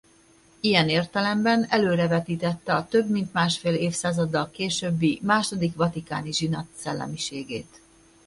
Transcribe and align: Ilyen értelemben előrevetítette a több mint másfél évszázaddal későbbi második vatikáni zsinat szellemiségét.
Ilyen 0.59 0.89
értelemben 0.89 1.65
előrevetítette 1.69 2.73
a 2.75 2.87
több 2.87 3.09
mint 3.09 3.33
másfél 3.33 3.73
évszázaddal 3.73 4.49
későbbi 4.51 5.19
második 5.23 5.75
vatikáni 5.75 6.33
zsinat 6.33 6.67
szellemiségét. 6.77 7.81